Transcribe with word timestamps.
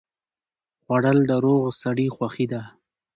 خوړل 0.83 1.19
د 1.29 1.31
روغ 1.43 1.63
سړي 1.81 2.07
خوښي 2.15 2.45
ده 2.51 2.61